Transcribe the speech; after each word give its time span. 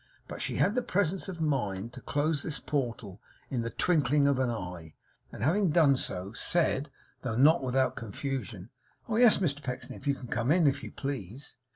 But 0.27 0.41
she 0.41 0.55
had 0.55 0.73
the 0.73 0.81
presence 0.81 1.29
of 1.29 1.39
mind 1.39 1.93
to 1.93 2.01
close 2.01 2.41
this 2.41 2.59
portal 2.59 3.21
in 3.51 3.61
the 3.61 3.69
twinkling 3.69 4.27
of 4.27 4.39
an 4.39 4.49
eye; 4.49 4.95
and 5.31 5.43
having 5.43 5.69
done 5.69 5.95
so, 5.95 6.33
said, 6.33 6.89
though 7.21 7.35
not 7.35 7.61
without 7.61 7.95
confusion, 7.95 8.71
'Oh 9.07 9.17
yes, 9.17 9.37
Mr 9.37 9.61
Pecksniff, 9.61 10.07
you 10.07 10.15
can 10.15 10.27
come 10.27 10.51
in, 10.51 10.65
if 10.65 10.83
you 10.83 10.89
please. 10.91 11.57